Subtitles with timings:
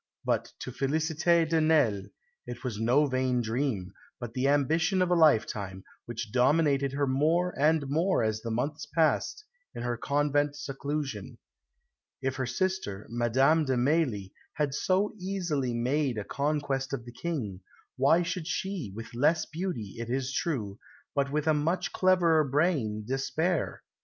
[0.25, 2.09] But to Félicité de Nesle
[2.47, 7.53] it was no vain dream, but the ambition of a lifetime, which dominated her more
[7.55, 9.45] and more as the months passed
[9.75, 11.37] in her convent seclusion.
[12.19, 17.59] If her sister, Madame de Mailly, had so easily made a conquest of the King,
[17.95, 20.79] why should she, with less beauty, it is true,
[21.13, 23.83] but with a much cleverer brain, despair?